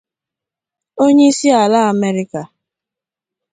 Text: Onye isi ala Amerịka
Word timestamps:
Onye 1.03 1.25
isi 1.31 1.47
ala 1.61 1.79
Amerịka 1.91 2.41